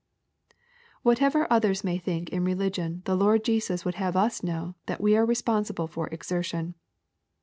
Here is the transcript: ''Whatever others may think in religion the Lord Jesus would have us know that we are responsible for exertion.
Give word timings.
''Whatever 1.03 1.45
others 1.53 1.83
may 1.83 1.99
think 1.99 2.29
in 2.31 2.43
religion 2.43 3.03
the 3.05 3.15
Lord 3.15 3.43
Jesus 3.43 3.85
would 3.85 3.93
have 4.01 4.15
us 4.15 4.41
know 4.41 4.73
that 4.87 4.99
we 4.99 5.15
are 5.15 5.27
responsible 5.27 5.85
for 5.85 6.07
exertion. 6.07 6.73